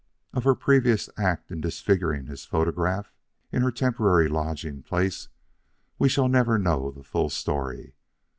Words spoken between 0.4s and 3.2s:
her previous act in disfiguring his photograph